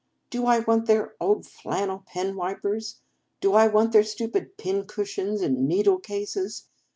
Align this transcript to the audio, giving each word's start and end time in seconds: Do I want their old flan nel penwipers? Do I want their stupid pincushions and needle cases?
Do 0.31 0.47
I 0.47 0.57
want 0.61 0.87
their 0.87 1.13
old 1.19 1.45
flan 1.45 1.89
nel 1.89 2.03
penwipers? 2.11 3.01
Do 3.39 3.53
I 3.53 3.67
want 3.67 3.91
their 3.91 4.03
stupid 4.03 4.57
pincushions 4.57 5.41
and 5.43 5.67
needle 5.67 5.99
cases? 5.99 6.65